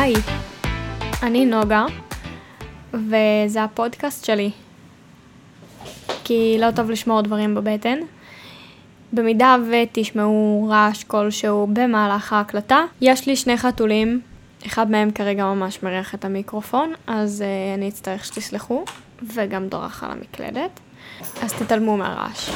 היי, 0.00 0.14
אני 1.22 1.46
נוגה, 1.46 1.86
וזה 2.92 3.64
הפודקאסט 3.64 4.24
שלי. 4.24 4.50
כי 6.24 6.56
לא 6.60 6.70
טוב 6.70 6.90
לשמור 6.90 7.20
דברים 7.20 7.54
בבטן. 7.54 7.98
במידה 9.12 9.56
ותשמעו 9.70 10.68
רעש 10.70 11.04
כלשהו 11.04 11.66
במהלך 11.72 12.32
ההקלטה, 12.32 12.84
יש 13.00 13.26
לי 13.26 13.36
שני 13.36 13.56
חתולים, 13.56 14.20
אחד 14.66 14.90
מהם 14.90 15.10
כרגע 15.10 15.44
ממש 15.44 15.82
מריח 15.82 16.14
את 16.14 16.24
המיקרופון, 16.24 16.92
אז 17.06 17.44
uh, 17.44 17.78
אני 17.78 17.88
אצטרך 17.88 18.24
שתסלחו, 18.24 18.84
וגם 19.34 19.68
דורך 19.68 20.04
על 20.04 20.10
המקלדת, 20.10 20.80
אז 21.42 21.52
תתעלמו 21.52 21.96
מהרעש. 21.96 22.50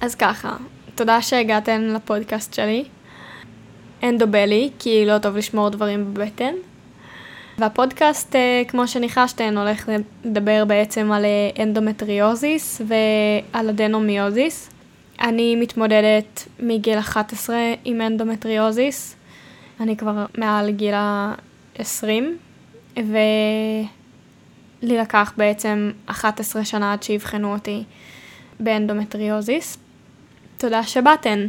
אז 0.00 0.14
ככה, 0.14 0.56
תודה 0.94 1.22
שהגעתם 1.22 1.80
לפודקאסט 1.80 2.54
שלי. 2.54 2.84
Endo 4.08 4.33
Belly, 4.33 4.70
כי 4.78 5.06
לא 5.06 5.18
טוב 5.18 5.36
לשמור 5.36 5.68
דברים 5.68 6.14
בבטן. 6.14 6.54
והפודקאסט, 7.58 8.36
אה, 8.36 8.62
כמו 8.68 8.88
שניחשתן, 8.88 9.58
הולך 9.58 9.88
לדבר 10.24 10.64
בעצם 10.64 11.12
על 11.12 11.24
אה, 11.24 11.62
אנדומטריוזיס 11.62 12.80
ועל 12.86 13.68
אדנומיוזיס. 13.68 14.70
אני 15.20 15.56
מתמודדת 15.56 16.48
מגיל 16.60 16.98
11 16.98 17.56
עם 17.84 18.00
אנדומטריוזיס. 18.00 19.16
אני 19.80 19.96
כבר 19.96 20.26
מעל 20.38 20.70
גיל 20.70 20.94
ה-20, 20.94 22.08
ולי 22.96 23.86
לקח 24.82 25.32
בעצם 25.36 25.90
11 26.06 26.64
שנה 26.64 26.92
עד 26.92 27.02
שיאבחנו 27.02 27.52
אותי 27.52 27.82
באנדומטריוזיס. 28.60 29.78
תודה 30.56 30.82
שבאתן. 30.82 31.46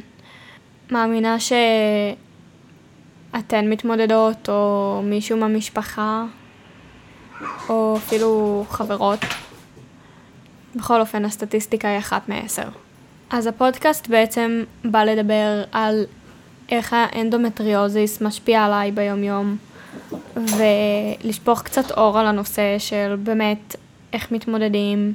מאמינה 0.92 1.40
ש... 1.40 1.54
אתן 3.40 3.70
מתמודדות, 3.70 4.50
או 4.50 5.02
מישהו 5.04 5.38
מהמשפחה, 5.38 6.26
או 7.70 7.98
אפילו 7.98 8.66
חברות. 8.70 9.20
בכל 10.76 11.02
אופן, 11.02 11.26
הסטטיסטיקה 11.26 11.88
היא 11.88 11.98
אחת 11.98 12.30
מעשר. 12.30 12.68
אז 13.30 13.48
הפודקאסט 13.48 14.08
בעצם 14.08 14.64
בא 14.86 15.04
לדבר 15.04 15.64
על 15.72 16.06
איך 16.72 16.94
האנדומטריוזיס 16.94 18.22
משפיע 18.22 18.66
עליי 18.66 18.92
ביומיום, 18.92 19.58
ולשפוך 20.36 21.62
קצת 21.62 21.92
אור 21.92 22.20
על 22.20 22.28
הנושא 22.28 22.80
של 22.80 23.16
באמת 23.24 23.76
איך 24.14 24.32
מתמודדים, 24.32 25.14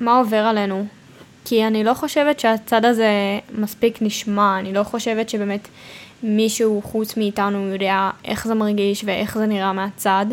מה 0.00 0.18
עובר 0.18 0.36
עלינו. 0.36 0.86
כי 1.44 1.66
אני 1.66 1.84
לא 1.84 1.94
חושבת 1.94 2.40
שהצד 2.40 2.84
הזה 2.84 3.38
מספיק 3.58 4.02
נשמע, 4.02 4.58
אני 4.58 4.72
לא 4.72 4.82
חושבת 4.82 5.28
שבאמת 5.28 5.68
מישהו 6.22 6.82
חוץ 6.84 7.16
מאיתנו 7.16 7.68
יודע 7.68 8.10
איך 8.24 8.46
זה 8.46 8.54
מרגיש 8.54 9.04
ואיך 9.04 9.38
זה 9.38 9.46
נראה 9.46 9.72
מהצד. 9.72 10.26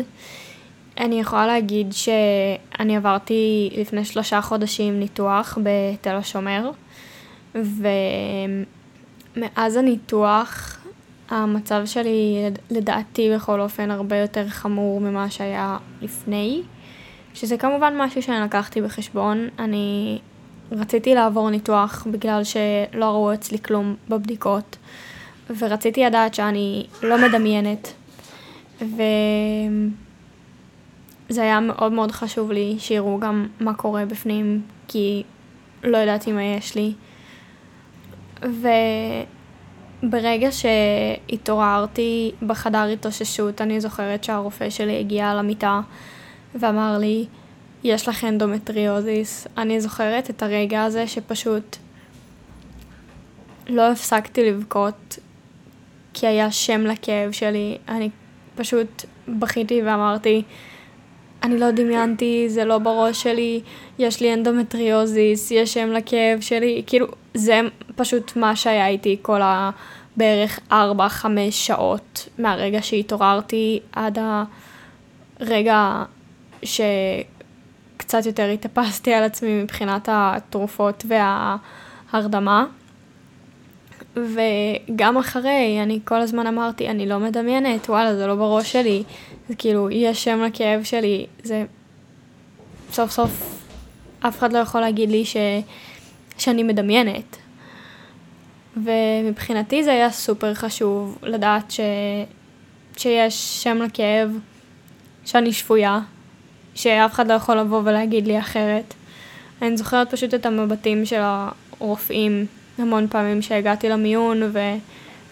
אני 0.98 1.20
יכולה 1.20 1.46
להגיד 1.46 1.92
שאני 1.92 2.96
עברתי 2.96 3.70
לפני 3.76 4.04
שלושה 4.04 4.40
חודשים 4.40 4.98
ניתוח 4.98 5.58
בתל 5.62 6.14
השומר, 6.14 6.70
ומאז 7.54 8.66
הניתוח 9.76 10.78
המצב 11.28 11.82
שלי 11.84 12.50
לדעתי 12.70 13.30
בכל 13.34 13.60
אופן 13.60 13.90
הרבה 13.90 14.16
יותר 14.16 14.48
חמור 14.48 15.00
ממה 15.00 15.30
שהיה 15.30 15.76
לפני, 16.02 16.62
שזה 17.34 17.56
כמובן 17.56 17.94
משהו 17.96 18.22
שאני 18.22 18.44
לקחתי 18.44 18.82
בחשבון. 18.82 19.48
אני 19.58 20.18
רציתי 20.72 21.14
לעבור 21.14 21.50
ניתוח 21.50 22.06
בגלל 22.10 22.44
שלא 22.44 23.04
ראו 23.04 23.34
אצלי 23.34 23.58
כלום 23.58 23.94
בבדיקות. 24.08 24.76
ורציתי 25.58 26.04
לדעת 26.04 26.34
שאני 26.34 26.86
לא 27.02 27.28
מדמיינת. 27.28 27.92
וזה 28.80 29.02
היה 31.42 31.60
מאוד 31.60 31.92
מאוד 31.92 32.12
חשוב 32.12 32.52
לי 32.52 32.76
שיראו 32.78 33.20
גם 33.20 33.46
מה 33.60 33.74
קורה 33.74 34.06
בפנים, 34.06 34.62
כי 34.88 35.22
לא 35.84 35.98
ידעתי 35.98 36.32
מה 36.32 36.42
יש 36.42 36.74
לי. 36.74 36.92
וברגע 40.02 40.48
שהתעוררתי 40.52 42.32
בחדר 42.46 42.84
התאוששות, 42.84 43.60
אני 43.60 43.80
זוכרת 43.80 44.24
שהרופא 44.24 44.70
שלי 44.70 45.00
הגיע 45.00 45.34
למיטה 45.34 45.80
ואמר 46.54 46.98
לי, 46.98 47.26
יש 47.84 48.08
לך 48.08 48.24
אנדומטריוזיס. 48.24 49.46
אני 49.58 49.80
זוכרת 49.80 50.30
את 50.30 50.42
הרגע 50.42 50.82
הזה 50.82 51.06
שפשוט 51.06 51.76
לא 53.68 53.92
הפסקתי 53.92 54.50
לבכות 54.50 55.18
כי 56.20 56.26
היה 56.26 56.50
שם 56.50 56.80
לכאב 56.80 57.32
שלי. 57.32 57.78
אני 57.88 58.10
פשוט 58.56 59.04
בכיתי 59.28 59.82
ואמרתי, 59.82 60.42
אני 61.42 61.58
לא 61.58 61.70
דמיינתי, 61.70 62.44
זה 62.48 62.64
לא 62.64 62.78
בראש 62.78 63.22
שלי, 63.22 63.60
יש 63.98 64.20
לי 64.20 64.34
אנדומטריוזיס, 64.34 65.50
יש 65.50 65.74
שם 65.74 65.92
לכאב 65.92 66.40
שלי, 66.40 66.82
כאילו, 66.86 67.06
זה 67.34 67.60
פשוט 67.96 68.36
מה 68.36 68.56
שהיה 68.56 68.88
איתי 68.88 69.16
כל 69.22 69.42
ה... 69.42 69.70
בערך 70.16 70.60
4-5 70.70 70.72
שעות 71.50 72.28
מהרגע 72.38 72.82
שהתעוררתי 72.82 73.80
עד 73.92 74.18
הרגע 75.40 76.02
שקצת 76.62 78.26
יותר 78.26 78.48
התאפסתי 78.48 79.14
על 79.14 79.24
עצמי 79.24 79.62
מבחינת 79.62 80.08
התרופות 80.12 81.04
וההרדמה. 81.08 82.64
וגם 84.34 85.18
אחרי, 85.18 85.78
אני 85.82 86.00
כל 86.04 86.20
הזמן 86.20 86.46
אמרתי, 86.46 86.88
אני 86.88 87.06
לא 87.06 87.18
מדמיינת, 87.18 87.90
וואלה, 87.90 88.16
זה 88.16 88.26
לא 88.26 88.34
בראש 88.34 88.72
שלי. 88.72 89.02
זה 89.48 89.54
כאילו, 89.54 89.90
יש 89.90 90.24
שם 90.24 90.42
לכאב 90.42 90.82
שלי, 90.82 91.26
זה... 91.42 91.64
סוף 92.92 93.10
סוף 93.10 93.58
אף 94.20 94.38
אחד 94.38 94.52
לא 94.52 94.58
יכול 94.58 94.80
להגיד 94.80 95.10
לי 95.10 95.24
ש... 95.24 95.36
שאני 96.38 96.62
מדמיינת. 96.62 97.36
ומבחינתי 98.76 99.84
זה 99.84 99.92
היה 99.92 100.10
סופר 100.10 100.54
חשוב 100.54 101.18
לדעת 101.22 101.70
ש... 101.70 101.80
שיש 102.96 103.62
שם 103.62 103.78
לכאב, 103.82 104.38
שאני 105.24 105.52
שפויה, 105.52 106.00
שאף 106.74 107.12
אחד 107.12 107.28
לא 107.28 107.34
יכול 107.34 107.56
לבוא 107.56 107.82
ולהגיד 107.84 108.26
לי 108.26 108.38
אחרת. 108.38 108.94
אני 109.62 109.76
זוכרת 109.76 110.10
פשוט 110.10 110.34
את 110.34 110.46
המבטים 110.46 111.04
של 111.06 111.20
הרופאים 111.22 112.46
המון 112.78 113.08
פעמים 113.08 113.42
שהגעתי 113.42 113.88
למיון 113.88 114.42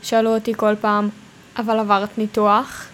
ושאלו 0.02 0.34
אותי 0.34 0.52
כל 0.56 0.74
פעם, 0.80 1.08
אבל 1.58 1.78
עברת 1.78 2.18
ניתוח? 2.18 2.86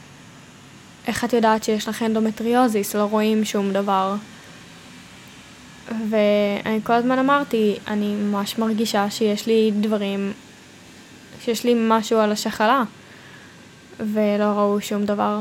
איך 1.07 1.25
את 1.25 1.33
יודעת 1.33 1.65
שיש 1.65 1.89
לך 1.89 2.03
אנדומטריוזיס? 2.03 2.95
לא 2.95 3.05
רואים 3.05 3.45
שום 3.45 3.73
דבר. 3.73 4.15
ואני 6.11 6.81
כל 6.85 6.93
הזמן 6.93 7.19
אמרתי, 7.19 7.77
אני 7.87 8.15
ממש 8.15 8.59
מרגישה 8.59 9.11
שיש 9.11 9.47
לי 9.47 9.73
דברים, 9.81 10.33
שיש 11.41 11.65
לי 11.65 11.75
משהו 11.77 12.19
על 12.19 12.33
השחלה, 12.33 12.83
ולא 14.01 14.45
ראו 14.45 14.81
שום 14.81 15.05
דבר. 15.05 15.41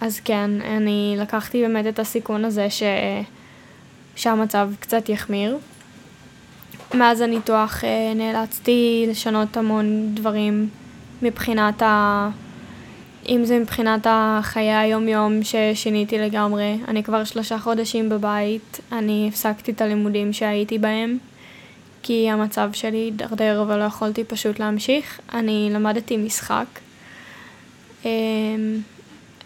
אז 0.00 0.20
כן, 0.20 0.50
אני 0.76 1.16
לקחתי 1.18 1.62
באמת 1.62 1.86
את 1.86 1.98
הסיכון 1.98 2.44
הזה 2.44 2.70
ש... 2.70 2.82
שהמצב 4.16 4.70
קצת 4.80 5.08
יחמיר. 5.08 5.58
מאז 6.94 7.20
הניתוח 7.20 7.84
אה, 7.84 8.12
נאלצתי 8.14 9.06
לשנות 9.08 9.56
המון 9.56 10.14
דברים 10.14 10.68
מבחינת 11.22 11.82
ה... 11.82 12.28
אם 13.28 13.44
זה 13.44 13.58
מבחינת 13.58 14.06
החיי 14.10 14.72
היום-יום 14.74 15.40
ששיניתי 15.42 16.18
לגמרי. 16.18 16.78
אני 16.88 17.02
כבר 17.02 17.24
שלושה 17.24 17.58
חודשים 17.58 18.08
בבית, 18.08 18.80
אני 18.92 19.26
הפסקתי 19.28 19.72
את 19.72 19.80
הלימודים 19.80 20.32
שהייתי 20.32 20.78
בהם, 20.78 21.18
כי 22.02 22.30
המצב 22.30 22.70
שלי 22.72 22.96
הידרדר 22.96 23.64
ולא 23.68 23.84
יכולתי 23.84 24.24
פשוט 24.24 24.58
להמשיך. 24.58 25.20
אני 25.32 25.70
למדתי 25.72 26.16
משחק, 26.16 26.66
אמ, 28.04 28.10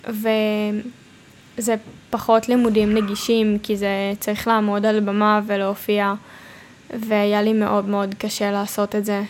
וזה 0.09 1.75
פחות 2.11 2.49
לימודים 2.49 2.95
נגישים, 2.95 3.59
כי 3.63 3.77
זה 3.77 4.13
צריך 4.21 4.49
לעמוד 4.49 4.87
על 4.87 5.01
במה 5.01 5.41
ולהופיע. 5.47 6.15
והיה 6.91 7.43
לי 7.43 7.53
מאוד 7.53 7.89
מאוד 7.89 8.15
קשה 8.19 8.51
לעשות 8.51 8.95
את 8.95 9.05
זה. 9.05 9.23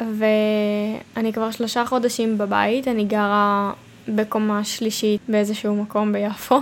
ואני 0.00 1.32
כבר 1.32 1.50
שלושה 1.50 1.84
חודשים 1.86 2.38
בבית, 2.38 2.88
אני 2.88 3.04
גרה 3.04 3.72
בקומה 4.08 4.64
שלישית 4.64 5.20
באיזשהו 5.28 5.82
מקום 5.82 6.12
ביפו, 6.12 6.60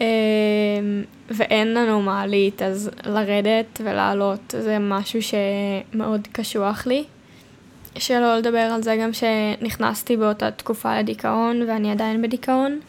אמ, 0.00 0.04
ואין 1.30 1.74
לנו 1.74 2.02
מעלית, 2.02 2.62
אז 2.62 2.90
לרדת 3.04 3.80
ולעלות 3.84 4.54
זה 4.58 4.78
משהו 4.80 5.20
שמאוד 5.22 6.28
קשוח 6.32 6.86
לי. 6.86 7.04
שלא 7.98 8.36
לדבר 8.36 8.58
על 8.58 8.82
זה 8.82 8.96
גם 9.00 9.10
שנכנסתי 9.12 10.16
באותה 10.16 10.50
תקופה 10.50 10.98
לדיכאון 10.98 11.62
ואני 11.68 11.92
עדיין 11.92 12.22
בדיכאון. 12.22 12.80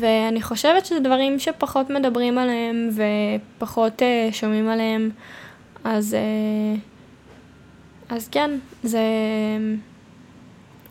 ואני 0.00 0.42
חושבת 0.42 0.86
שזה 0.86 1.00
דברים 1.00 1.38
שפחות 1.38 1.90
מדברים 1.90 2.38
עליהם 2.38 2.90
ופחות 3.58 4.02
uh, 4.02 4.34
שומעים 4.34 4.68
עליהם, 4.68 5.10
אז 5.84 6.16
uh, 6.16 6.80
אז 8.08 8.28
כן, 8.28 8.50
זה, 8.82 9.00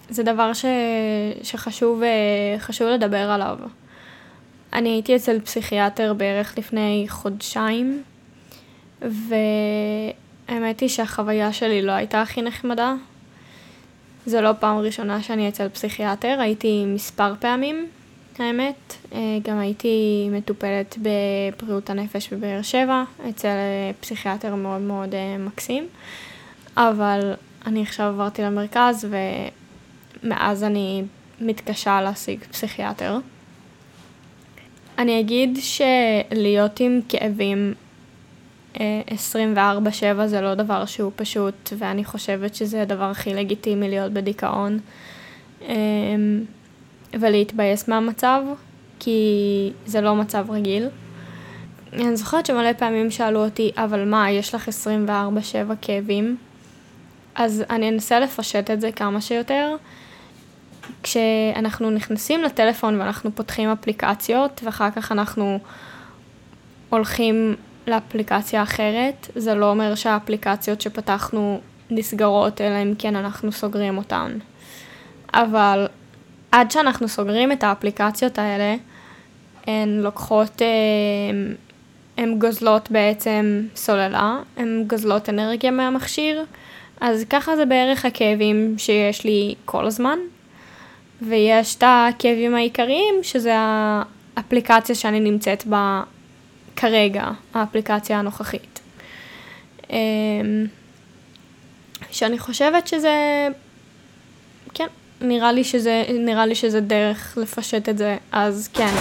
זה 0.10 0.24
דבר 0.24 0.54
ש, 0.54 0.66
שחשוב 1.44 2.02
חשוב 2.60 2.88
לדבר 2.88 3.32
עליו. 3.32 3.58
אני 4.74 4.90
הייתי 4.90 5.16
אצל 5.16 5.40
פסיכיאטר 5.40 6.14
בערך 6.14 6.58
לפני 6.58 7.06
חודשיים, 7.10 8.04
והאמת 9.02 10.80
היא 10.80 10.90
שהחוויה 10.90 11.54
שלי 11.54 11.82
לא 11.82 11.92
הייתה 11.92 12.22
הכי 12.22 12.42
נחמדה. 12.42 12.94
זו 14.26 14.42
לא 14.42 14.52
פעם 14.60 14.78
ראשונה 14.78 15.22
שאני 15.22 15.50
אצל 15.50 15.70
פסיכיאטר, 15.70 16.38
הייתי 16.40 16.86
מספר 16.86 17.34
פעמים, 17.40 17.88
האמת. 18.40 18.96
אה, 19.14 19.20
גם 19.44 19.60
הייתי 19.60 20.28
מטופלת 20.32 20.98
בבריאות 20.98 21.90
הנפש 21.90 22.34
בבאר 22.34 22.62
שבע, 22.62 23.04
אצל 23.30 23.48
אה, 23.48 23.92
פסיכיאטר 24.00 24.56
מאוד 24.56 24.82
מאוד 24.82 25.16
אה, 25.16 25.38
מקסים. 25.38 25.88
אבל 26.78 27.34
אני 27.66 27.82
עכשיו 27.82 28.06
עברתי 28.06 28.42
למרכז, 28.42 29.08
ומאז 30.24 30.64
אני 30.64 31.04
מתקשה 31.42 32.02
להשיג 32.02 32.44
פסיכיאטר. 32.44 33.18
אני 34.98 35.20
אגיד 35.20 35.58
שלהיות 35.62 36.80
עם 36.80 37.00
כאבים 37.10 37.74
24/7 38.76 38.80
זה 40.26 40.42
לא 40.42 40.56
דבר 40.56 40.86
שהוא 40.86 41.12
פשוט, 41.16 41.74
ואני 41.78 42.06
חושבת 42.06 42.56
שזה 42.56 42.82
הדבר 42.82 43.04
הכי 43.04 43.34
לגיטימי 43.34 43.90
להיות 43.90 44.14
בדיכאון. 44.14 44.80
ולהתבאס 47.20 47.88
מהמצב, 47.88 48.42
כי 49.00 49.72
זה 49.86 50.02
לא 50.02 50.16
מצב 50.16 50.46
רגיל. 50.52 50.88
אני 51.94 52.18
זוכרת 52.18 52.46
שמלא 52.46 52.74
פעמים 52.74 53.12
שאלו 53.12 53.46
אותי, 53.46 53.72
אבל 53.78 54.06
מה, 54.06 54.32
יש 54.32 54.56
לך 54.56 54.70
24-7 55.08 55.12
כאבים? 55.82 56.38
אז 57.36 57.64
אני 57.70 57.90
אנסה 57.90 58.20
לפשט 58.20 58.72
את 58.72 58.82
זה 58.82 58.92
כמה 58.92 59.22
שיותר. 59.22 59.76
כשאנחנו 61.04 61.90
נכנסים 61.90 62.44
לטלפון 62.44 63.00
ואנחנו 63.02 63.36
פותחים 63.36 63.70
אפליקציות, 63.70 64.62
ואחר 64.64 64.92
כך 64.92 65.12
אנחנו 65.12 65.60
הולכים 66.90 67.56
לאפליקציה 67.88 68.64
אחרת, 68.64 69.28
זה 69.36 69.56
לא 69.56 69.70
אומר 69.70 69.96
שהאפליקציות 69.96 70.82
שפתחנו 70.82 71.62
נסגרות, 71.90 72.62
אלא 72.62 72.84
אם 72.84 72.94
כן 73.00 73.16
אנחנו 73.16 73.52
סוגרים 73.52 73.98
אותן. 73.98 74.38
אבל 75.34 75.88
עד 76.54 76.72
שאנחנו 76.72 77.08
סוגרים 77.08 77.52
את 77.52 77.64
האפליקציות 77.64 78.40
האלה, 78.40 78.76
הן 79.68 79.90
לוקחות, 79.90 80.62
אה, 80.62 80.68
הן 82.18 82.40
גוזלות 82.40 82.92
בעצם 82.92 83.62
סוללה, 83.76 84.38
הן 84.58 84.84
גוזלות 84.88 85.30
אנרגיה 85.30 85.72
מהמכשיר, 85.72 86.44
אז 87.02 87.26
ככה 87.30 87.56
זה 87.56 87.66
בערך 87.66 88.06
הכאבים 88.06 88.76
שיש 88.78 89.24
לי 89.24 89.56
כל 89.66 89.86
הזמן. 89.86 90.20
ויש 91.22 91.76
את 91.76 91.84
הכאבים 91.86 92.56
העיקריים, 92.56 93.16
שזה 93.22 93.54
האפליקציה 94.36 94.96
שאני 94.96 95.20
נמצאת 95.20 95.66
בה 95.66 96.04
כרגע, 96.76 97.28
האפליקציה 97.54 98.20
הנוכחית. 98.20 98.80
אה, 99.92 99.98
שאני 102.12 102.40
חושבת 102.40 102.88
שזה, 102.88 103.48
נראה 105.24 105.52
לי 105.52 105.64
שזה, 105.64 106.04
נראה 106.20 106.46
לי 106.46 106.56
שזה 106.56 106.82
דרך 106.82 107.38
לפשט 107.42 107.90
את 107.90 107.98
זה, 107.98 108.18
אז 108.32 108.70
כן. 108.74 108.94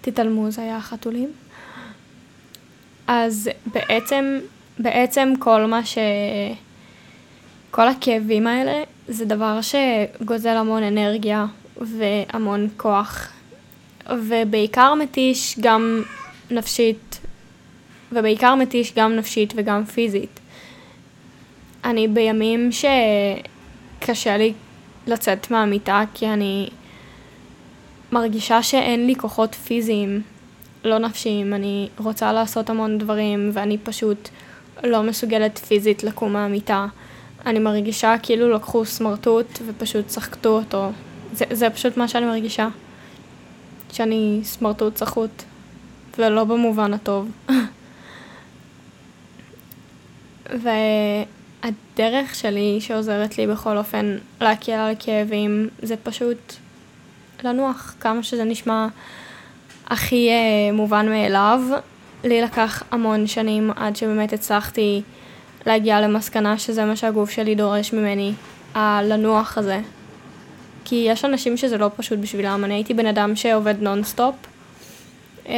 תתעלמו, 0.00 0.50
זה 0.50 0.62
היה 0.62 0.76
החתולים. 0.76 1.32
אז 3.06 3.50
בעצם, 3.66 4.38
בעצם 4.78 5.32
כל 5.38 5.66
מה 5.66 5.84
ש... 5.84 5.98
כל 7.70 7.88
הכאבים 7.88 8.46
האלה 8.46 8.82
זה 9.08 9.24
דבר 9.24 9.58
שגוזל 9.60 10.56
המון 10.56 10.82
אנרגיה 10.82 11.46
והמון 11.76 12.68
כוח, 12.76 13.32
ובעיקר 14.10 14.94
מתיש 14.94 15.56
גם 15.60 16.02
נפשית, 16.50 17.20
ובעיקר 18.12 18.54
מתיש 18.54 18.92
גם 18.96 19.16
נפשית 19.16 19.52
וגם 19.56 19.84
פיזית. 19.84 20.40
אני 21.84 22.08
בימים 22.08 22.72
ש... 22.72 22.84
קשה 24.06 24.36
לי 24.36 24.52
לצאת 25.06 25.50
מהמיטה 25.50 26.02
כי 26.14 26.28
אני 26.28 26.68
מרגישה 28.12 28.62
שאין 28.62 29.06
לי 29.06 29.14
כוחות 29.14 29.54
פיזיים, 29.54 30.22
לא 30.84 30.98
נפשיים. 30.98 31.54
אני 31.54 31.88
רוצה 31.98 32.32
לעשות 32.32 32.70
המון 32.70 32.98
דברים 32.98 33.50
ואני 33.52 33.78
פשוט 33.78 34.28
לא 34.84 35.02
מסוגלת 35.02 35.58
פיזית 35.58 36.04
לקום 36.04 36.32
מהמיטה. 36.32 36.86
אני 37.46 37.58
מרגישה 37.58 38.14
כאילו 38.22 38.50
לקחו 38.50 38.84
סמרטוט 38.84 39.58
ופשוט 39.66 40.06
צחקתו 40.06 40.48
אותו. 40.48 40.90
זה, 41.32 41.44
זה 41.50 41.70
פשוט 41.70 41.96
מה 41.96 42.08
שאני 42.08 42.26
מרגישה. 42.26 42.68
שאני 43.92 44.40
סמרטוט 44.44 44.94
צחוט, 44.94 45.42
ולא 46.18 46.44
במובן 46.44 46.94
הטוב. 46.94 47.30
ו... 50.62 50.68
הדרך 51.64 52.34
שלי 52.34 52.78
שעוזרת 52.80 53.38
לי 53.38 53.46
בכל 53.46 53.78
אופן 53.78 54.16
להקל 54.40 54.72
על 54.72 54.92
הכאבים 54.92 55.68
זה 55.82 55.96
פשוט 55.96 56.54
לנוח 57.44 57.94
כמה 58.00 58.22
שזה 58.22 58.44
נשמע 58.44 58.86
הכי 59.86 60.28
אה, 60.30 60.74
מובן 60.74 61.08
מאליו. 61.08 61.60
לי 62.24 62.40
לקח 62.42 62.82
המון 62.90 63.26
שנים 63.26 63.70
עד 63.76 63.96
שבאמת 63.96 64.32
הצלחתי 64.32 65.02
להגיע 65.66 66.00
למסקנה 66.00 66.58
שזה 66.58 66.84
מה 66.84 66.96
שהגוף 66.96 67.30
שלי 67.30 67.54
דורש 67.54 67.92
ממני, 67.92 68.32
הלנוח 68.74 69.58
הזה. 69.58 69.80
כי 70.84 71.06
יש 71.08 71.24
אנשים 71.24 71.56
שזה 71.56 71.78
לא 71.78 71.90
פשוט 71.96 72.18
בשבילם, 72.18 72.64
אני 72.64 72.74
הייתי 72.74 72.94
בן 72.94 73.06
אדם 73.06 73.36
שעובד 73.36 73.74
נונסטופ, 73.82 74.34
אה, 75.44 75.48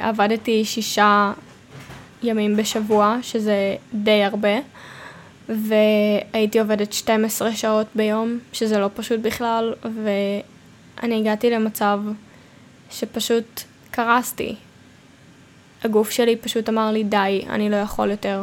עבדתי 0.00 0.64
שישה 0.64 1.32
ימים 2.22 2.56
בשבוע, 2.56 3.16
שזה 3.22 3.76
די 3.94 4.24
הרבה. 4.24 4.58
והייתי 5.48 6.60
עובדת 6.60 6.92
12 6.92 7.54
שעות 7.54 7.86
ביום, 7.94 8.38
שזה 8.52 8.78
לא 8.78 8.88
פשוט 8.94 9.20
בכלל, 9.20 9.74
ואני 9.82 11.20
הגעתי 11.20 11.50
למצב 11.50 12.00
שפשוט 12.90 13.60
קרסתי. 13.90 14.56
הגוף 15.84 16.10
שלי 16.10 16.36
פשוט 16.36 16.68
אמר 16.68 16.90
לי, 16.90 17.04
די, 17.04 17.44
אני 17.50 17.70
לא 17.70 17.76
יכול 17.76 18.10
יותר. 18.10 18.42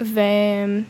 וזה 0.00 0.82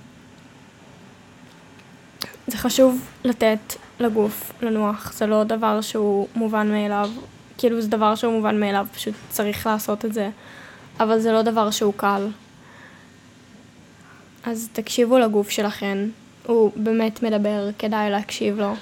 חשוב 2.57 3.09
לתת 3.25 3.59
לגוף 4.01 4.53
לנוח, 4.63 5.13
זה 5.13 5.27
לא 5.27 5.45
דבר 5.45 5.81
שהוא 5.81 6.29
מובן 6.35 6.69
מאליו. 6.73 7.11
כאילו 7.59 7.81
זה 7.81 7.89
דבר 7.89 8.15
שהוא 8.15 8.33
מובן 8.33 8.61
מאליו, 8.61 8.87
פשוט 8.95 9.15
צריך 9.31 9.67
לעשות 9.67 10.05
את 10.05 10.13
זה. 10.13 10.31
אבל 11.01 11.19
זה 11.19 11.33
לא 11.33 11.43
דבר 11.43 11.71
שהוא 11.71 11.95
קל. 11.97 12.27
אז 14.45 14.69
תקשיבו 14.73 15.19
לגוף 15.19 15.51
שלכם, 15.51 16.09
הוא 16.47 16.73
באמת 16.77 17.23
מדבר, 17.23 17.71
כדאי 17.79 18.11
להקשיב 18.11 18.61
לו. 18.61 18.75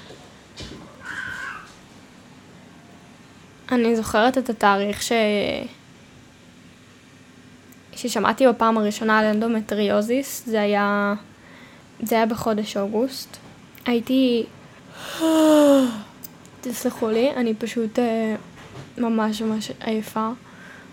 אני 3.71 3.95
זוכרת 3.95 4.37
את 4.37 4.49
התאריך 4.49 5.03
ש... 5.03 5.11
ששמעתי 7.95 8.47
בפעם 8.47 8.77
הראשונה 8.77 9.19
על 9.19 9.25
אנדומטריוזיס, 9.25 10.43
זה 10.45 10.61
היה... 10.61 11.13
זה 12.03 12.15
היה 12.15 12.25
בחודש 12.25 12.77
אוגוסט. 12.77 13.37
הייתי... 13.85 14.45
תסלחו 16.61 17.09
לי, 17.09 17.31
אני 17.35 17.53
פשוט 17.53 17.99
אה, 17.99 18.35
ממש 18.97 19.41
ממש 19.41 19.71
עייפה, 19.79 20.29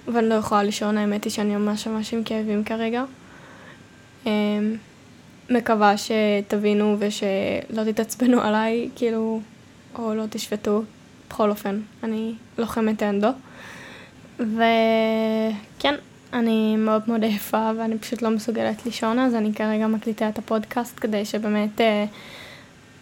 ואני 0.08 0.28
לא 0.28 0.34
יכולה 0.34 0.62
לישון, 0.62 0.98
האמת 0.98 1.24
היא 1.24 1.32
שאני 1.32 1.56
ממש 1.56 1.86
ממש 1.86 2.14
עם 2.14 2.24
כאבים 2.24 2.64
כרגע. 2.64 3.04
אמ, 4.26 4.76
מקווה 5.50 5.94
שתבינו 5.96 6.96
ושלא 6.98 7.92
תתעצבנו 7.92 8.40
עליי, 8.40 8.88
כאילו, 8.96 9.40
או 9.98 10.14
לא 10.14 10.24
תשפטו. 10.30 10.82
בכל 11.28 11.50
אופן, 11.50 11.80
אני 12.02 12.34
לוחמת 12.58 13.02
אנדו. 13.02 13.28
וכן, 14.38 15.94
אני 16.32 16.76
מאוד 16.76 17.02
מאוד 17.08 17.24
עייפה 17.24 17.70
ואני 17.78 17.98
פשוט 17.98 18.22
לא 18.22 18.30
מסוגלת 18.30 18.86
לישון, 18.86 19.18
אז 19.18 19.34
אני 19.34 19.54
כרגע 19.54 19.86
מקליטה 19.86 20.28
את 20.28 20.38
הפודקאסט 20.38 20.98
כדי 21.00 21.24
שבאמת 21.24 21.80
אה, 21.80 22.04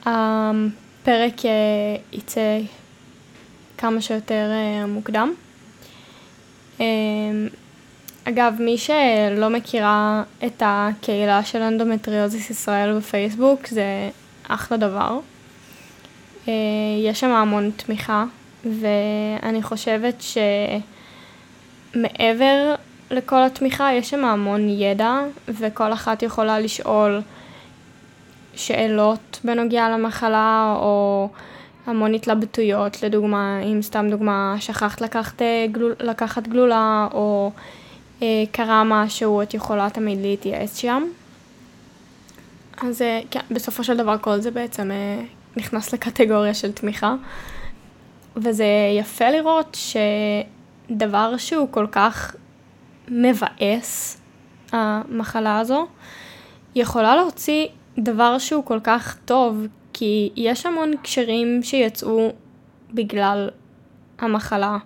הפרק 0.01 1.45
אה, 1.45 1.97
יצא 2.13 2.59
כמה 3.79 4.01
שיותר 4.01 4.51
אה, 4.51 4.87
מוקדם. 4.87 5.33
אה, 6.81 6.87
אגב, 8.29 8.55
מי 8.59 8.79
שלא 8.79 9.51
מכירה 9.51 10.23
את 10.47 10.63
הקהילה 10.67 11.45
של 11.45 11.63
אנדומטריוזיס 11.63 12.51
ישראל 12.51 12.99
בפייסבוק, 12.99 13.67
זה 13.67 14.11
אחלה 14.49 14.77
דבר. 14.77 15.19
אה, 16.49 16.53
יש 17.05 17.21
שם 17.21 17.31
המון 17.31 17.71
תמיכה, 17.77 18.25
ואני 18.65 19.63
חושבת 19.63 20.25
שמעבר 21.95 22.75
לכל 23.11 23.43
התמיכה, 23.43 23.93
יש 23.93 24.11
שם 24.11 24.25
המון 24.25 24.69
ידע, 24.69 25.19
וכל 25.49 25.93
אחת 25.93 26.23
יכולה 26.23 26.61
לשאול 26.61 27.21
שאלות 28.55 29.41
בנוגע 29.45 29.89
למחלה, 29.89 30.75
או 30.79 31.29
המון 31.87 32.15
התלבטויות, 32.15 33.03
לדוגמה, 33.03 33.61
אם 33.63 33.83
סתם 33.83 34.07
דוגמה, 34.11 34.57
שכחת 34.61 35.01
לקחת, 35.01 35.43
גלול, 35.73 35.95
לקחת 36.01 36.49
גלולה, 36.49 37.09
או 37.13 37.51
אה, 37.55 37.61
קרה 38.53 38.83
משהו, 38.85 39.43
את 39.43 39.55
יכולה 39.55 39.91
תמיד 39.91 40.19
להתייעץ 40.21 40.79
שם. 40.79 41.03
אז 42.77 43.03
אה, 43.03 43.21
כן, 43.31 43.41
בסופו 43.51 43.85
של 43.85 43.97
דבר 43.97 44.19
כל 44.19 44.41
זה 44.41 44.51
בעצם 44.51 44.91
אה, 44.91 45.23
נכנס 45.57 45.93
לקטגוריה 45.93 46.55
של 46.55 46.73
תמיכה. 46.73 47.15
וזה 48.37 48.67
יפה 48.99 49.31
לראות 49.31 49.79
שדבר 50.91 51.37
שהוא 51.37 51.69
כל 51.71 51.87
כך 51.93 52.37
מבאס, 53.09 54.21
המחלה 54.73 55.59
הזו, 55.59 55.87
יכולה 56.75 57.17
להוציא 57.17 57.67
דבר 57.99 58.39
שהוא 58.39 58.65
כל 58.65 58.81
כך 58.85 59.17
טוב, 59.25 59.67
כי 59.93 60.31
יש 60.37 60.67
המון 60.67 60.93
קשרים 61.03 61.63
שיצאו 61.63 62.33
בגלל 62.95 63.51
המחלה. 64.19 64.79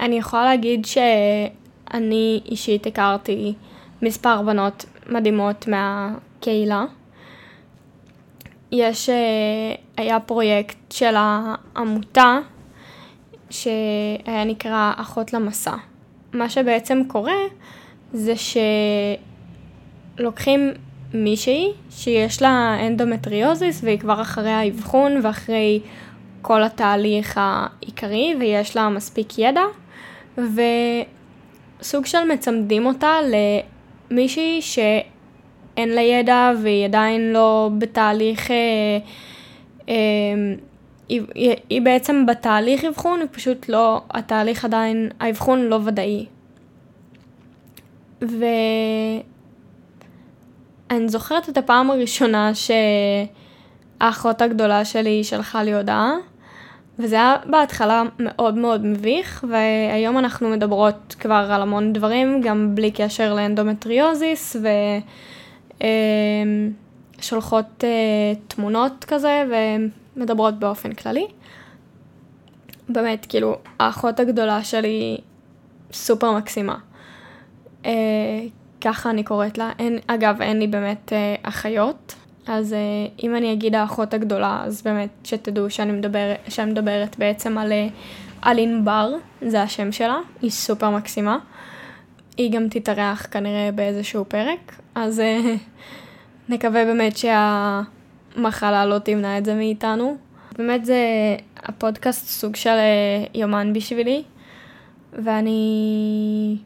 אני 0.00 0.18
יכולה 0.18 0.44
להגיד 0.44 0.84
שאני 0.84 2.40
אישית 2.46 2.86
הכרתי 2.86 3.54
מספר 4.02 4.42
בנות 4.42 4.84
מדהימות 5.08 5.68
מהקהילה. 5.68 6.84
יש, 8.72 9.08
אה, 9.08 9.14
היה 9.96 10.20
פרויקט 10.20 10.92
של 10.92 11.14
העמותה 11.16 12.38
שהיה 13.50 14.44
נקרא 14.46 14.92
אחות 14.96 15.32
למסע. 15.32 15.74
מה 16.32 16.48
שבעצם 16.48 17.02
קורה 17.08 17.40
זה 18.12 18.32
שלוקחים 20.18 20.72
מישהי 21.14 21.72
שיש 21.90 22.42
לה 22.42 22.76
אנדומטריוזיס 22.86 23.84
והיא 23.84 23.98
כבר 23.98 24.22
אחרי 24.22 24.50
האבחון 24.50 25.20
ואחרי 25.22 25.80
כל 26.42 26.62
התהליך 26.62 27.40
העיקרי 27.40 28.36
ויש 28.40 28.76
לה 28.76 28.88
מספיק 28.88 29.38
ידע 29.38 29.62
וסוג 30.38 32.06
של 32.06 32.24
מצמדים 32.32 32.86
אותה 32.86 33.12
למישהי 34.10 34.62
שאין 34.62 35.88
לה 35.88 36.00
ידע 36.00 36.52
והיא 36.62 36.84
עדיין 36.84 37.32
לא 37.32 37.70
בתהליך, 37.78 38.50
אה, 38.50 38.56
אה, 39.88 39.94
היא, 41.08 41.22
היא, 41.34 41.54
היא 41.70 41.82
בעצם 41.82 42.26
בתהליך 42.26 42.84
אבחון, 42.84 43.20
היא 43.20 43.28
פשוט 43.32 43.68
לא, 43.68 44.02
התהליך 44.10 44.64
עדיין, 44.64 45.08
האבחון 45.20 45.60
לא 45.60 45.80
ודאי. 45.84 46.26
ו... 48.22 48.44
אני 50.90 51.08
זוכרת 51.08 51.48
את 51.48 51.58
הפעם 51.58 51.90
הראשונה 51.90 52.50
שהאחות 53.98 54.42
הגדולה 54.42 54.84
שלי 54.84 55.24
שלחה 55.24 55.62
לי 55.62 55.74
הודעה, 55.74 56.12
וזה 56.98 57.16
היה 57.16 57.36
בהתחלה 57.46 58.02
מאוד 58.18 58.54
מאוד 58.54 58.86
מביך, 58.86 59.44
והיום 59.48 60.18
אנחנו 60.18 60.48
מדברות 60.48 61.16
כבר 61.20 61.48
על 61.52 61.62
המון 61.62 61.92
דברים, 61.92 62.40
גם 62.40 62.74
בלי 62.74 62.90
קשר 62.90 63.34
לאנדומטריוזיס, 63.34 64.56
ושולחות 67.18 67.84
אה, 67.84 68.32
תמונות 68.48 69.04
כזה, 69.04 69.44
ומדברות 70.16 70.58
באופן 70.58 70.92
כללי. 70.92 71.26
באמת, 72.88 73.26
כאילו, 73.28 73.56
האחות 73.80 74.20
הגדולה 74.20 74.64
שלי 74.64 75.18
סופר 75.92 76.32
מקסימה. 76.32 76.78
אה, 77.86 77.90
ככה 78.80 79.10
אני 79.10 79.24
קוראת 79.24 79.58
לה. 79.58 79.70
אין, 79.78 79.98
אגב, 80.06 80.42
אין 80.42 80.58
לי 80.58 80.66
באמת 80.66 81.12
אה, 81.12 81.34
אחיות, 81.42 82.14
אז 82.48 82.72
אה, 82.72 82.78
אם 83.22 83.36
אני 83.36 83.52
אגיד 83.52 83.74
האחות 83.74 84.14
הגדולה, 84.14 84.62
אז 84.64 84.82
באמת 84.82 85.08
שתדעו 85.24 85.70
שאני, 85.70 85.92
מדבר, 85.92 86.34
שאני 86.48 86.70
מדברת 86.70 87.18
בעצם 87.18 87.58
על, 87.58 87.72
אה, 87.72 87.88
על 88.42 88.58
ענבר, 88.58 89.14
זה 89.42 89.62
השם 89.62 89.92
שלה, 89.92 90.18
היא 90.42 90.50
סופר 90.50 90.90
מקסימה. 90.90 91.38
היא 92.36 92.52
גם 92.52 92.68
תתארח 92.68 93.26
כנראה 93.30 93.70
באיזשהו 93.74 94.24
פרק, 94.28 94.80
אז 94.94 95.20
אה, 95.20 95.40
נקווה 96.48 96.84
באמת 96.84 97.16
שהמחלה 97.16 98.86
לא 98.86 98.98
תמנע 98.98 99.38
את 99.38 99.44
זה 99.44 99.54
מאיתנו. 99.54 100.16
באמת 100.58 100.84
זה 100.84 100.96
הפודקאסט 101.56 102.26
סוג 102.26 102.56
של 102.56 102.70
אה, 102.70 103.24
יומן 103.34 103.72
בשבילי, 103.72 104.22
ואני 105.12 106.56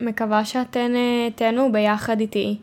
מקווה 0.00 0.44
שאתן 0.44 0.94
אה, 0.94 1.28
תהנו 1.34 1.72
ביחד 1.72 2.20
איתי. 2.20 2.58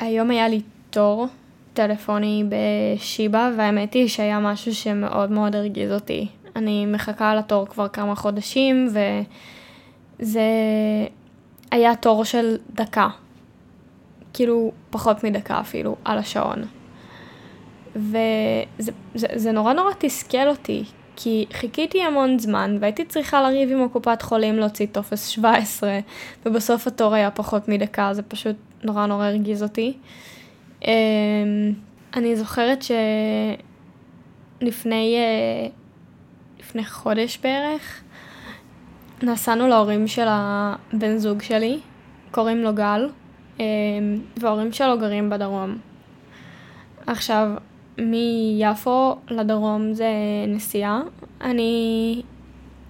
היום 0.00 0.30
היה 0.30 0.48
לי 0.48 0.60
תור 0.90 1.26
טלפוני 1.74 2.44
בשיבא, 2.48 3.50
והאמת 3.56 3.94
היא 3.94 4.08
שהיה 4.08 4.40
משהו 4.40 4.74
שמאוד 4.74 5.30
מאוד 5.30 5.56
הרגיז 5.56 5.92
אותי. 5.92 6.28
אני 6.56 6.86
מחכה 6.86 7.34
לתור 7.34 7.66
כבר 7.66 7.88
כמה 7.88 8.14
חודשים, 8.14 8.88
וזה 10.18 10.40
היה 11.70 11.96
תור 11.96 12.24
של 12.24 12.56
דקה. 12.74 13.08
כאילו, 14.32 14.72
פחות 14.90 15.24
מדקה 15.24 15.60
אפילו, 15.60 15.96
על 16.04 16.18
השעון. 16.18 16.64
וזה 17.96 18.12
זה, 19.14 19.26
זה 19.34 19.52
נורא 19.52 19.72
נורא 19.72 19.90
תסכל 19.98 20.48
אותי, 20.48 20.84
כי 21.16 21.46
חיכיתי 21.52 22.02
המון 22.02 22.38
זמן 22.38 22.76
והייתי 22.80 23.04
צריכה 23.04 23.42
לריב 23.42 23.72
עם 23.72 23.82
הקופת 23.82 24.22
חולים 24.22 24.56
להוציא 24.56 24.86
טופס 24.92 25.28
17 25.28 25.98
ובסוף 26.46 26.86
התור 26.86 27.14
היה 27.14 27.30
פחות 27.30 27.68
מדקה, 27.68 28.14
זה 28.14 28.22
פשוט 28.22 28.56
נורא 28.84 29.06
נורא 29.06 29.24
הרגיז 29.24 29.62
אותי. 29.62 29.92
אמ, 30.84 31.72
אני 32.16 32.36
זוכרת 32.36 32.84
שלפני 34.62 35.16
אה, 35.16 35.68
לפני 36.60 36.84
חודש 36.84 37.38
בערך 37.42 38.02
נסענו 39.22 39.68
להורים 39.68 40.06
של 40.06 40.26
הבן 40.28 41.16
זוג 41.16 41.42
שלי, 41.42 41.78
קוראים 42.30 42.58
לו 42.58 42.74
גל, 42.74 43.08
אמ, 43.60 43.64
וההורים 44.36 44.72
שלו 44.72 44.98
גרים 44.98 45.30
בדרום. 45.30 45.78
עכשיו, 47.06 47.48
מיפו 47.98 49.16
לדרום 49.30 49.94
זה 49.94 50.10
נסיעה. 50.48 51.00
אני 51.40 52.22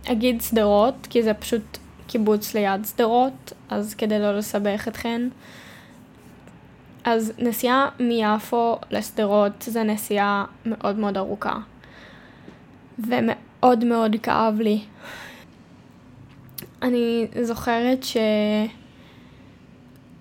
אגיד 0.06 0.40
שדרות, 0.42 1.06
כי 1.10 1.22
זה 1.22 1.34
פשוט 1.34 1.78
קיבוץ 2.06 2.54
ליד 2.54 2.84
שדרות, 2.84 3.52
אז 3.68 3.94
כדי 3.94 4.18
לא 4.18 4.38
לסבך 4.38 4.88
אתכן. 4.88 5.22
אז 7.08 7.32
נסיעה 7.38 7.88
מיפו 8.00 8.78
לשדרות 8.90 9.52
זה 9.66 9.82
נסיעה 9.82 10.44
מאוד 10.66 10.98
מאוד 10.98 11.16
ארוכה. 11.16 11.58
ומאוד 12.98 13.84
מאוד 13.84 14.16
כאב 14.22 14.60
לי. 14.60 14.80
אני 16.82 17.26
זוכרת 17.42 18.04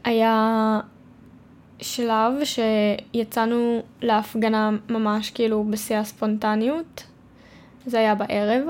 שהיה 0.03 0.79
שלב 1.81 2.33
שיצאנו 2.43 3.81
להפגנה 4.01 4.71
ממש 4.89 5.31
כאילו 5.31 5.63
בשיא 5.63 5.97
הספונטניות, 5.97 7.03
זה 7.85 7.99
היה 7.99 8.15
בערב, 8.15 8.63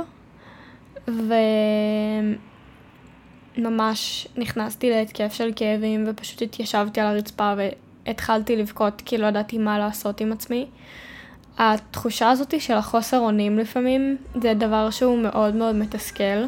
וממש 3.58 4.28
נכנסתי 4.38 4.90
להתקף 4.90 5.34
של 5.34 5.52
כאבים 5.56 6.04
ופשוט 6.08 6.42
התיישבתי 6.42 7.02
על 7.02 7.08
הרצפה 7.08 7.54
והתחלתי 8.08 8.56
לבכות 8.56 9.02
כי 9.06 9.18
לא 9.18 9.28
ידעתי 9.28 9.58
מה 9.58 9.80
לעשות 9.80 10.22
עם 10.22 10.32
עצמי. 10.32 10.68
התחושה 11.58 12.30
הזאת 12.30 12.62
של 12.62 12.74
החוסר 12.74 13.20
אונים 13.20 13.60
לפעמים 13.60 14.18
זה 14.42 14.54
דבר 14.54 14.90
שהוא 14.90 15.18
מאוד 15.18 15.56
מאוד 15.56 15.76
מתסכל. 15.76 16.46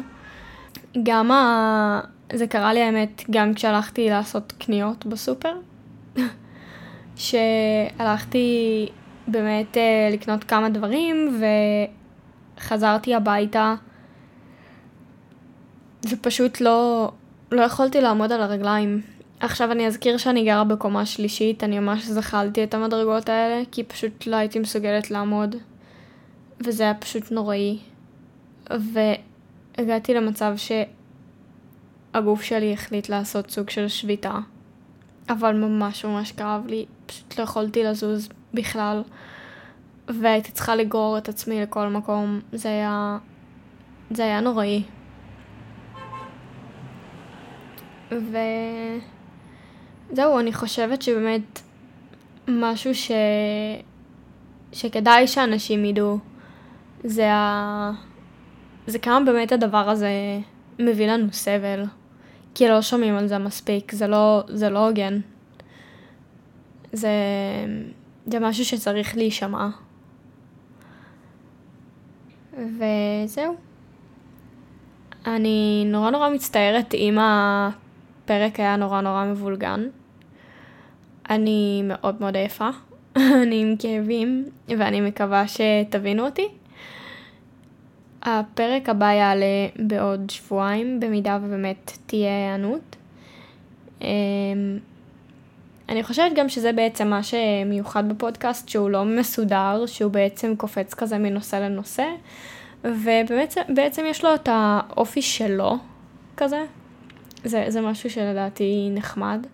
גם 1.02 1.30
ה... 1.30 2.00
זה 2.32 2.46
קרה 2.46 2.72
לי 2.72 2.82
האמת 2.82 3.22
גם 3.30 3.54
כשהלכתי 3.54 4.10
לעשות 4.10 4.52
קניות 4.58 5.06
בסופר. 5.06 5.52
שהלכתי 7.16 8.88
באמת 9.28 9.76
אה, 9.76 10.08
לקנות 10.12 10.44
כמה 10.44 10.68
דברים 10.68 11.40
וחזרתי 12.58 13.14
הביתה 13.14 13.74
ופשוט 16.10 16.60
לא, 16.60 17.10
לא 17.52 17.62
יכולתי 17.62 18.00
לעמוד 18.00 18.32
על 18.32 18.42
הרגליים. 18.42 19.00
עכשיו 19.40 19.72
אני 19.72 19.86
אזכיר 19.86 20.16
שאני 20.16 20.44
גרה 20.44 20.64
בקומה 20.64 21.06
שלישית, 21.06 21.64
אני 21.64 21.78
ממש 21.78 22.04
זכלתי 22.04 22.64
את 22.64 22.74
המדרגות 22.74 23.28
האלה, 23.28 23.62
כי 23.72 23.84
פשוט 23.84 24.26
לא 24.26 24.36
הייתי 24.36 24.58
מסוגלת 24.58 25.10
לעמוד. 25.10 25.56
וזה 26.64 26.82
היה 26.82 26.94
פשוט 26.94 27.30
נוראי. 27.32 27.78
והגעתי 28.70 30.14
למצב 30.14 30.54
שהגוף 30.56 32.42
שלי 32.42 32.72
החליט 32.72 33.08
לעשות 33.08 33.50
סוג 33.50 33.70
של 33.70 33.88
שביתה. 33.88 34.38
אבל 35.28 35.54
ממש 35.54 36.04
ממש 36.04 36.32
כאב 36.32 36.66
לי, 36.66 36.86
פשוט 37.06 37.38
לא 37.38 37.44
יכולתי 37.44 37.84
לזוז 37.84 38.28
בכלל, 38.54 39.02
והייתי 40.08 40.52
צריכה 40.52 40.76
לגרור 40.76 41.18
את 41.18 41.28
עצמי 41.28 41.62
לכל 41.62 41.88
מקום, 41.88 42.40
זה 42.52 42.68
היה, 42.68 43.18
זה 44.10 44.22
היה 44.22 44.40
נוראי. 44.40 44.82
וזהו, 50.12 50.38
אני 50.38 50.52
חושבת 50.52 51.02
שבאמת 51.02 51.60
משהו 52.48 52.94
ש... 52.94 53.10
שכדאי 54.72 55.26
שאנשים 55.26 55.84
ידעו 55.84 56.18
זה 57.04 57.32
ה... 57.32 57.92
זה 58.86 58.98
כמה 58.98 59.24
באמת 59.24 59.52
הדבר 59.52 59.90
הזה 59.90 60.10
מביא 60.78 61.08
לנו 61.08 61.32
סבל. 61.32 61.84
כי 62.54 62.68
לא 62.68 62.82
שומעים 62.82 63.14
על 63.16 63.26
זה 63.26 63.38
מספיק, 63.38 63.92
זה 63.92 64.06
לא, 64.06 64.42
זה 64.48 64.70
לא 64.70 64.88
הוגן. 64.88 65.20
זה, 66.92 67.10
זה 68.26 68.40
משהו 68.40 68.64
שצריך 68.64 69.16
להישמע. 69.16 69.68
וזהו. 72.52 73.56
אני 75.26 75.84
נורא 75.86 76.10
נורא 76.10 76.28
מצטערת 76.28 76.94
אם 76.94 77.18
הפרק 77.20 78.60
היה 78.60 78.76
נורא 78.76 79.00
נורא 79.00 79.24
מבולגן. 79.24 79.88
אני 81.30 81.82
מאוד 81.84 82.20
מאוד 82.20 82.36
עייפה, 82.36 82.68
אני 83.42 83.62
עם 83.62 83.76
כאבים, 83.78 84.44
ואני 84.68 85.00
מקווה 85.00 85.44
שתבינו 85.48 86.24
אותי. 86.24 86.48
הפרק 88.22 88.88
הבא 88.88 89.12
יעלה 89.12 89.66
בעוד 89.76 90.30
שבועיים, 90.30 91.00
במידה 91.00 91.38
ובאמת 91.42 91.98
תהיה 92.06 92.30
היענות. 92.30 92.96
אמ, 94.00 94.78
אני 95.88 96.02
חושבת 96.02 96.32
גם 96.36 96.48
שזה 96.48 96.72
בעצם 96.72 97.08
מה 97.08 97.20
שמיוחד 97.22 98.08
בפודקאסט, 98.08 98.68
שהוא 98.68 98.90
לא 98.90 99.04
מסודר, 99.04 99.86
שהוא 99.86 100.12
בעצם 100.12 100.56
קופץ 100.56 100.94
כזה 100.94 101.18
מנושא 101.18 101.56
לנושא, 101.56 102.06
ובעצם 102.84 104.04
יש 104.06 104.24
לו 104.24 104.34
את 104.34 104.48
האופי 104.52 105.22
שלו, 105.22 105.76
כזה. 106.36 106.64
זה, 107.44 107.64
זה 107.68 107.80
משהו 107.80 108.10
שלדעתי 108.10 108.88
נחמד. 108.92 109.46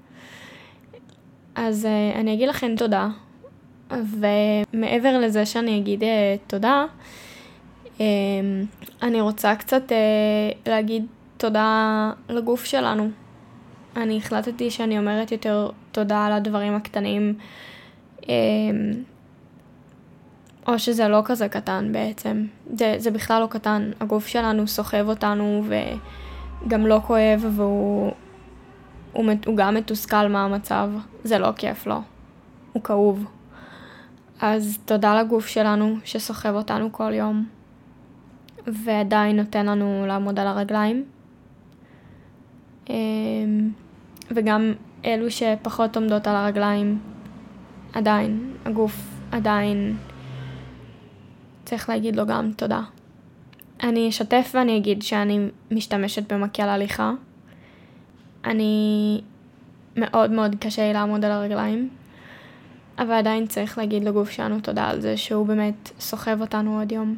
אז 1.56 1.84
uh, 1.84 2.18
אני 2.18 2.34
אגיד 2.34 2.48
לכם 2.48 2.74
תודה, 2.76 3.08
ומעבר 3.90 5.18
לזה 5.18 5.46
שאני 5.46 5.78
אגיד 5.78 6.02
uh, 6.02 6.06
תודה, 6.46 6.84
um, 7.98 8.00
אני 9.02 9.20
רוצה 9.20 9.56
קצת 9.56 9.82
uh, 9.88 10.68
להגיד 10.68 11.06
תודה 11.36 12.12
לגוף 12.28 12.64
שלנו. 12.64 13.10
אני 13.96 14.16
החלטתי 14.16 14.70
שאני 14.70 14.98
אומרת 14.98 15.32
יותר 15.32 15.70
תודה 15.92 16.26
על 16.26 16.32
הדברים 16.32 16.74
הקטנים, 16.74 17.34
um, 18.22 18.26
או 20.68 20.78
שזה 20.78 21.08
לא 21.08 21.20
כזה 21.24 21.48
קטן 21.48 21.88
בעצם. 21.92 22.46
זה, 22.78 22.94
זה 22.98 23.10
בכלל 23.10 23.42
לא 23.42 23.46
קטן. 23.46 23.90
הגוף 24.00 24.26
שלנו 24.26 24.66
סוחב 24.66 25.08
אותנו 25.08 25.64
וגם 26.66 26.86
לא 26.86 27.00
כואב 27.06 27.44
והוא 27.56 28.12
הוא, 29.16 29.26
הוא 29.46 29.56
גם 29.56 29.74
מתוסכל 29.74 30.28
מהמצב. 30.28 30.90
זה 31.24 31.38
לא 31.38 31.52
כיף 31.52 31.86
לו. 31.86 32.00
הוא 32.72 32.82
כאוב. 32.82 33.24
אז 34.40 34.78
תודה 34.84 35.20
לגוף 35.20 35.46
שלנו 35.46 35.96
שסוחב 36.04 36.54
אותנו 36.54 36.92
כל 36.92 37.14
יום, 37.14 37.46
ועדיין 38.66 39.36
נותן 39.36 39.66
לנו 39.66 40.04
לעמוד 40.06 40.38
על 40.38 40.46
הרגליים. 40.46 41.04
אמ, 42.90 43.70
וגם 44.30 44.72
אלו 45.04 45.30
שפחות 45.30 45.96
עומדות 45.96 46.26
על 46.26 46.36
הרגליים, 46.36 46.98
עדיין, 47.92 48.54
הגוף 48.64 49.02
עדיין 49.32 49.96
צריך 51.64 51.88
להגיד 51.88 52.16
לו 52.16 52.26
גם 52.26 52.52
תודה. 52.56 52.80
אני 53.82 54.08
אשתף 54.08 54.52
ואני 54.54 54.76
אגיד 54.76 55.02
שאני 55.02 55.48
משתמשת 55.70 56.32
במקל 56.32 56.68
הליכה. 56.68 57.12
אני 58.46 59.20
מאוד 59.96 60.30
מאוד 60.30 60.56
קשה 60.60 60.82
לי 60.86 60.92
לעמוד 60.92 61.24
על 61.24 61.32
הרגליים, 61.32 61.88
אבל 62.98 63.12
עדיין 63.12 63.46
צריך 63.46 63.78
להגיד 63.78 64.04
לגוף 64.04 64.30
שלנו 64.30 64.60
תודה 64.60 64.84
על 64.88 65.00
זה 65.00 65.16
שהוא 65.16 65.46
באמת 65.46 65.90
סוחב 66.00 66.40
אותנו 66.40 66.78
עוד 66.78 66.92
יום. 66.92 67.16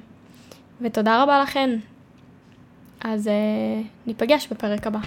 ותודה 0.80 1.22
רבה 1.22 1.42
לכן. 1.42 1.78
אז 3.00 3.26
uh, 3.26 3.86
ניפגש 4.06 4.48
בפרק 4.50 4.86
הבא. 4.86 4.98